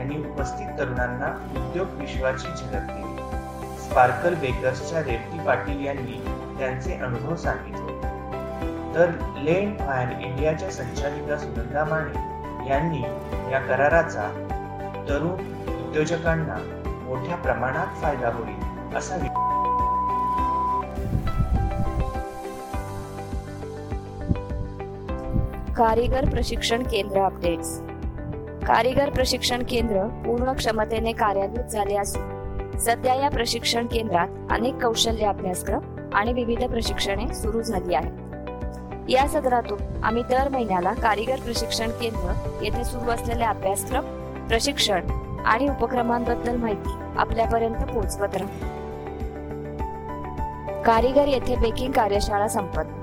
यांनी 0.02 0.30
उपस्थित 0.30 0.66
तरुणांना 0.78 1.26
उद्योग 1.58 1.88
विश्वाची 1.88 2.48
झलक 2.48 2.90
दिली. 2.90 3.80
स्पार्कल 3.80 4.34
बेकर्सच्या 4.34 5.00
रेवती 5.00 5.38
पाटील 5.46 5.84
यांनी 5.84 6.22
त्यांचे 6.58 6.94
अनुभव 6.94 7.36
सांगितले. 7.36 7.92
तर 8.94 9.10
लेन 9.42 9.76
फायर 9.76 10.08
इंडियाच्या 10.20 10.70
संचालिका 10.70 11.36
सुनंदा 11.36 11.84
माने 11.84 12.70
यांनी 12.70 13.02
या 13.52 13.58
कराराचा 13.58 14.26
तरुण 15.08 15.40
उद्योजकांना 15.88 16.56
मोठ्या 17.04 17.36
प्रमाणात 17.36 18.02
फायदा 18.02 18.28
होईल 18.28 18.96
असा 18.96 19.16
कारीगर 25.76 26.28
प्रशिक्षण 26.28 26.82
केंद्र 26.82 27.20
अपडेट्स 27.20 27.80
कारीगर 28.66 29.10
प्रशिक्षण 29.10 29.62
केंद्र 29.62 30.02
पूर्ण 30.26 30.52
क्षमतेने 30.52 31.12
कार्यान्वित 31.12 31.64
झाले 31.64 31.96
असून 31.96 32.78
सध्या 32.78 33.14
या 33.14 33.30
प्रशिक्षण 33.30 33.86
केंद्रात 33.86 34.28
अनेक 34.50 34.82
कौशल्य 34.82 35.26
अभ्यासक्रम 35.26 36.10
आणि 36.12 36.32
विविध 36.32 36.64
प्रशिक्षणे 36.64 37.34
सुरू 37.34 37.62
झाली 37.62 37.94
आहेत. 37.94 38.12
या 39.08 39.26
सदरातून 39.28 40.04
आम्ही 40.04 40.22
दर 40.22 40.48
महिन्याला 40.48 40.92
कारीगर 40.92 41.36
प्रशिक्षण 41.36 41.90
केंद्र 41.90 42.32
येथे 42.62 42.84
सुरू 42.84 43.10
असलेले 43.10 43.44
अभ्यासक्रम 43.44 44.04
प्रशिक्षण 44.48 45.00
आणि 45.44 45.68
उपक्रमांबद्दल 45.68 46.56
माहिती 46.56 46.94
आपल्यापर्यंत 47.16 47.76
पोहोचवत 47.76 48.36
राहतो 48.36 48.70
कारीगर 50.82 51.28
येथे 51.28 51.56
बेकिंग 51.56 51.92
कार्यशाळा 51.92 52.48
संपन्न. 52.48 53.00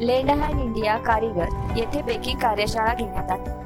लेंडहॅन 0.00 0.58
इंडिया 0.58 0.96
कारीगर 0.96 1.46
येथे 1.76 2.02
बेकिंग 2.02 2.38
कार्यशाळा 2.38 2.94
घेण्यात 2.94 3.30
आली. 3.30 3.63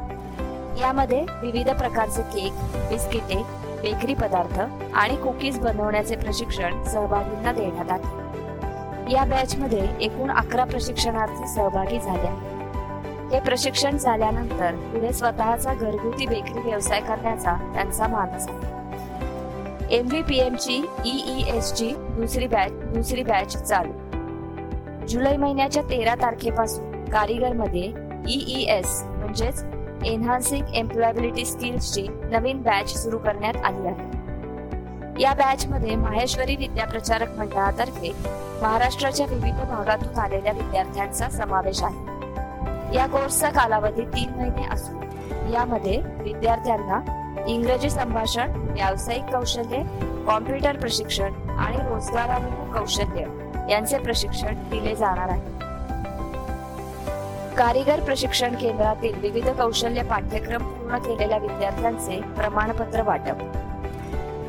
यामध्ये 0.80 1.24
विविध 1.42 1.68
प्रकारचे 1.70 2.22
केक 2.22 2.52
बिस्किटे 2.90 3.42
बेकरी 3.82 4.14
पदार्थ 4.14 4.60
आणि 4.94 5.16
कुकीज 5.16 5.58
बनवण्याचे 5.58 6.16
प्रशिक्षण 6.16 6.82
सहभागींना 6.84 7.52
देण्यात 7.52 7.90
आले. 7.90 9.12
या 9.12 9.24
बॅच 9.24 9.54
मध्ये 9.56 9.88
एकूण 10.00 10.30
अकरा 10.30 10.64
प्रशिक्षणार्थी 10.64 11.46
सहभागी 11.46 11.98
झाले. 12.00 12.28
हे 13.32 13.40
प्रशिक्षण 13.40 13.96
झाल्यानंतर 13.96 14.74
पुढे 14.92 15.12
स्वतःचा 15.12 15.74
घरगुती 15.74 16.26
बेकरी 16.26 16.60
व्यवसाय 16.60 17.00
करण्याचा 17.00 17.54
त्यांचा 17.74 18.06
मानस 18.06 18.48
आहे. 18.48 19.96
एम 19.96 20.54
ची 20.54 20.86
ई 21.04 21.42
एस 21.56 21.72
ची 21.72 21.94
दुसरी 21.98 22.46
बॅच 22.46 22.72
दुसरी 22.72 23.22
बॅच 23.22 23.56
चालू. 23.62 23.92
जुलै 25.06 25.36
महिन्याच्या 25.36 25.82
तेरा 25.82 26.14
तारखेपासून 26.14 27.04
कारीगरमध्ये 27.04 27.92
ई 28.28 28.64
एस 28.68 29.02
म्हणजेच 29.04 29.64
एन्हान्सिंग 30.06 30.74
एम्प्लॉयबिलिटी 30.74 31.44
स्किल्सची 31.44 32.06
नवीन 32.08 32.62
बॅच 32.62 32.96
सुरू 32.96 33.18
करण्यात 33.18 33.54
आली 33.64 33.86
आहे. 33.86 34.16
या 35.22 35.32
बॅच 35.34 35.66
मध्ये 35.66 35.96
माहेश्वरी 35.96 36.56
विद्याप्रचारक 36.56 37.38
मंडळातर्फे 37.38 38.12
महाराष्ट्राच्या 38.62 39.26
विविध 39.26 39.54
भागातून 39.54 40.18
आलेल्या 40.18 40.52
विद्यार्थ्यांचा 40.52 41.28
समावेश 41.28 41.82
आहे. 41.82 42.96
या 42.96 43.06
कोर्सचा 43.06 43.50
कालावधी 43.50 44.04
तीन 44.04 44.30
महिने 44.36 44.66
असून 44.72 45.52
यामध्ये 45.52 45.96
विद्यार्थ्यांना 46.22 47.00
इंग्रजी 47.46 47.90
संभाषण 47.90 48.50
व्यावसायिक 48.50 49.24
कौशल्य 49.24 49.82
कॉम्प्युटर 50.26 50.76
प्रशिक्षण 50.76 51.32
आणि 51.50 51.76
रोजगाराभिमुख 51.76 52.78
कौशल्य 52.78 53.24
यांचे 53.70 53.98
प्रशिक्षण 53.98 54.54
दिले 54.70 54.94
जाणार 54.96 55.28
आहे. 55.28 55.67
कारीगर 57.58 58.00
प्रशिक्षण 58.00 58.54
केंद्रातील 58.54 59.14
विविध 59.20 59.48
कौशल्य 59.48 60.02
पाठ्यक्रम 60.02 60.62
पूर्ण 60.62 60.98
केलेल्या 60.98 61.38
विद्यार्थ्यांचे 61.38 62.20
प्रमाणपत्र 62.36 63.02
वाटप. 63.02 63.40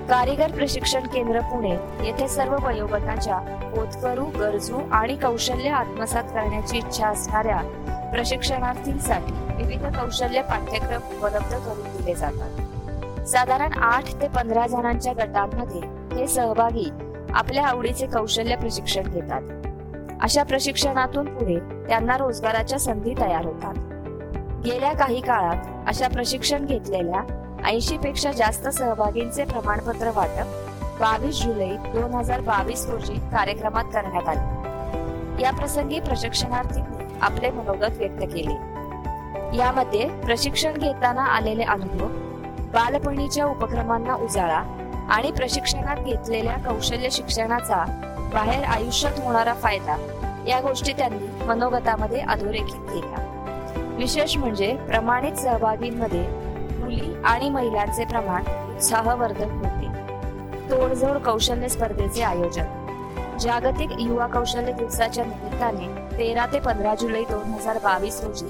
कारीगर 0.09 0.51
प्रशिक्षण 0.51 1.07
केंद्र 1.07 1.39
पुणे 1.39 1.71
येथे 2.05 2.27
सर्व 2.27 2.55
वयोगटाच्या 2.67 3.35
होतकरू 3.75 4.25
गरजू 4.25 4.79
आणि 4.91 5.15
कौशल्य 5.15 5.69
आत्मसात 5.69 6.23
करण्याची 6.23 6.77
इच्छा 6.77 7.07
असणाऱ्या 7.07 7.57
प्रशिक्षणार्थींसाठी 8.13 9.33
विविध 9.55 9.85
कौशल्य 9.95 10.41
पाठ्यक्रम 10.41 11.17
उपलब्ध 11.17 11.55
करून 11.55 11.97
दिले 11.97 12.15
जातात. 12.15 13.27
साधारण 13.27 13.73
आठ 13.73 14.13
ते 14.21 14.27
पंधरा 14.27 14.67
जणांच्या 14.67 15.13
गटांमध्ये 15.13 15.81
हे 16.17 16.27
सहभागी 16.27 16.89
आपल्या 17.33 17.67
आवडीचे 17.67 18.07
कौशल्य 18.07 18.55
प्रशिक्षण 18.55 19.03
घेतात. 19.03 19.41
अशा 20.21 20.43
प्रशिक्षणातून 20.43 21.37
पुढे 21.37 21.59
त्यांना 21.87 22.17
रोजगाराच्या 22.17 22.79
संधी 22.79 23.13
तयार 23.13 23.45
होतात. 23.45 23.73
गेल्या 24.65 24.93
काही 24.93 25.21
काळात 25.21 25.87
अशा 25.87 26.07
प्रशिक्षण 26.07 26.65
घेतलेल्या 26.65 27.21
ऐंशी 27.65 27.97
पेक्षा 27.97 28.31
जास्त 28.31 28.67
सहभागींचे 28.67 29.45
प्रमाणपत्र 29.45 30.11
वाटप 30.15 30.99
बावीस 30.99 31.41
जुलै 31.41 31.69
दोन 31.69 32.13
हजार 32.13 32.39
बावीस 32.39 32.85
रोजी 32.89 33.13
कार्यक्रमात 33.13 33.83
करण्यात 33.83 34.27
आले. 34.27 35.43
या 35.43 35.51
प्रसंगी 35.51 35.99
प्रशिक्षणार्थींनी 35.99 37.17
आपले 37.21 37.49
मनोगत 37.49 37.97
व्यक्त 37.97 38.33
केले. 38.33 38.53
यामध्ये 39.57 40.09
प्रशिक्षण 40.09 40.73
घेताना 40.73 41.21
आलेले 41.21 41.63
अनुभव 41.63 42.07
बालपणीच्या 42.73 43.45
उपक्रमांना 43.45 44.15
उजाळा 44.15 44.63
आणि 45.09 45.31
प्रशिक्षणात 45.31 45.97
घेतलेल्या 45.97 46.55
कौशल्य 46.55 47.09
शिक्षणाचा 47.09 47.85
बाहेर 48.33 48.63
आयुष्यात 48.63 49.19
होणारा 49.19 49.53
फायदा. 49.53 49.95
या 50.47 50.59
गोष्टी 50.61 50.93
त्यांनी 50.93 51.45
मनोगतामध्ये 51.45 52.19
अधोरेखित 52.19 52.89
केल्या. 52.89 53.25
विशेष 53.97 54.37
म्हणजे 54.37 54.75
प्रमाणित 54.75 55.33
सहभागींमध्ये 55.33 56.21
मुली 56.79 57.13
आणि 57.25 57.49
महिलांचे 57.49 58.05
प्रमाण 58.05 58.43
उत्साहवर्धक 58.75 59.51
होते. 59.53 59.87
तोडजोड 60.71 61.17
कौशल्य 61.17 61.67
स्पर्धेचे 61.67 62.21
आयोजन. 62.21 62.65
जागतिक 63.39 63.89
युवा 63.99 64.27
कौशल्य 64.27 64.71
दिवसाच्या 64.71 65.25
निमित्ताने 65.25 66.17
तेरा 66.17 66.45
ते 66.45 66.59
पंधरा 66.59 66.95
जुलै 66.95 67.23
दोन 67.23 67.53
हजार 67.53 67.77
बावीस 67.83 68.23
रोजी 68.23 68.45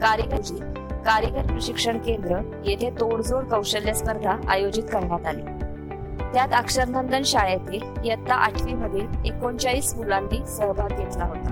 कार्यकर्जी 0.00 0.58
कारिगर 1.06 1.46
प्रशिक्षण 1.46 1.98
केंद्र 1.98 2.40
येथे 2.64 2.90
तोडजोड 2.90 3.44
कौशल्य 3.44 3.94
स्पर्धा 3.94 4.36
आयोजित 4.48 4.82
करण्यात 4.92 5.26
आली. 5.26 5.42
त्यात 6.34 6.48
अक्षरनंदन 6.52 7.22
शाळेतील 7.22 7.82
इयत्ता 8.04 8.34
आठवी 8.34 8.72
मधील 8.72 9.06
एकोणचाळीस 9.24 9.94
मुलांनी 9.94 10.46
सहभाग 10.46 10.88
घेतला 10.88 11.24
होता. 11.24 11.50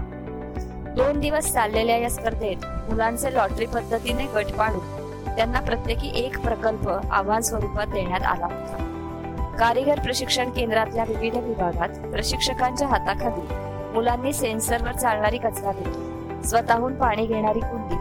दोन 0.97 1.21
दिवस 1.21 1.53
चाललेल्या 1.53 1.97
या 1.97 2.11
स्पर्धेत 2.11 2.57
मुलांचे 2.91 3.35
लॉटरी 3.35 3.67
पद्धतीने 3.67 4.25
गट 4.25 4.53
पाडून 4.53 5.35
त्यांना 5.37 5.61
प्रत्येकी 5.61 6.11
एक 6.15 6.39
प्रकल्प 6.39 6.89
आव्हान 6.89 7.41
स्वरूपात 7.41 7.87
देण्यात 7.87 8.23
आला 8.23 8.45
होता. 8.45 9.57
कारीगर 9.59 10.01
प्रशिक्षण 10.01 10.51
केंद्रातल्या 10.51 11.05
विविध 11.09 11.37
विभागात 11.37 11.89
प्रशिक्षकांच्या 11.89 12.89
हाताखाली 12.89 13.47
मुलांनी 13.95 14.33
सेन्सरवर 14.33 14.93
चालणारी 14.93 15.39
कचरा 15.39 15.71
पेटी 15.71 16.49
स्वतःहून 16.49 16.95
पाणी 16.95 17.27
घेणारी 17.27 17.61
कुंडी 17.61 17.97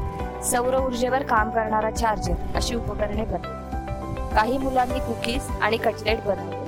सौर 0.45 0.77
ऊर्जेवर 0.77 1.23
काम 1.23 1.49
करणारा 1.49 1.91
चार्जर 1.91 2.33
अशी 2.55 2.75
उपकरणे 2.75 3.25
बनवली. 3.25 4.35
काही 4.35 4.57
मुलांनी 4.57 4.99
कुकीज 4.99 5.47
आणि 5.61 5.77
कटलेट 5.77 6.19
बनवले. 6.25 6.60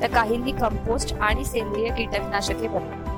तर 0.00 0.06
काहींनी 0.06 0.52
कंपोस्ट 0.52 1.14
आणि 1.14 1.44
सेंद्रिय 1.44 1.88
कीटकनाशके 1.90 2.68
बनवली. 2.68 3.08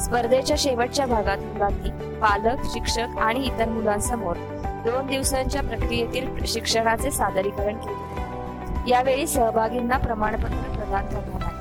स्पर्धेच्या 0.00 0.56
शेवटच्या 0.58 1.06
भागात 1.06 1.38
मुलांनी 1.38 1.90
पालक 2.20 2.58
शिक्षक 2.64 3.18
आणि 3.18 3.44
इतर 3.44 3.68
मुलांसमोर 3.68 4.36
दोन 4.64 5.06
दिवसांच्या 5.06 5.62
प्रक्रियेतील 5.62 6.44
शिक्षणाचे 6.46 7.10
सादरीकरण 7.10 7.76
केले. 7.76 8.90
यावेळी 8.90 9.26
सहभागींना 9.26 9.98
प्रमाणपत्र 9.98 10.74
प्रदान 10.74 11.06
करण्यात 11.06 11.42
आले. 11.42 11.56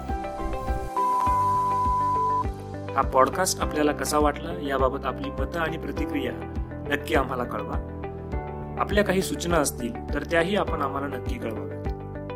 हा 2.93 3.01
पॉडकास्ट 3.01 3.62
आपल्याला 3.62 3.91
कसा 3.91 4.17
वाटला 4.17 4.67
याबाबत 4.67 5.06
आपली 5.06 5.32
मतं 5.32 5.60
आणि 5.60 5.78
प्रतिक्रिया 5.78 6.32
नक्की 6.89 7.15
आम्हाला 7.15 7.43
कळवा. 7.43 7.91
आपल्या 8.80 9.04
काही 9.04 9.21
सूचना 9.21 9.58
असतील 9.58 10.13
तर 10.13 10.23
त्याही 10.23 10.56
आपण 10.56 10.82
आम्हाला 10.82 11.08
नक्की 11.08 11.36
कळवा. 11.36 11.75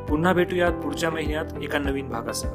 पुन्हा 0.09 0.33
भेटूयात 0.33 0.71
पुढच्या 0.71 1.09
महिन्यात 1.09 1.45
एका 1.61 1.79
नवीन 1.79 2.09
भागासह. 2.09 2.49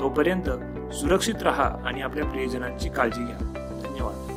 तोपर्यंत 0.00 0.50
सुरक्षित 0.92 1.34
रहा 1.40 1.76
आणि 1.86 2.02
आपल्या 2.02 2.24
प्रियजनांची 2.24 2.88
काळजी 2.88 3.24
घ्या. 3.24 3.36
धन्यवाद. 3.84 4.33